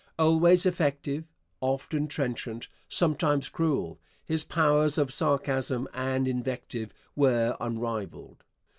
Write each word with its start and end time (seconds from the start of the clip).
Always 0.17 0.65
effective, 0.65 1.25
often 1.59 2.07
trenchant, 2.07 2.67
sometimes 2.89 3.49
cruel, 3.49 3.99
his 4.25 4.43
powers 4.43 4.97
of 4.97 5.13
sarcasm 5.13 5.87
and 5.93 6.27
invective 6.27 6.91
were 7.15 7.55
unrivalled. 7.59 8.43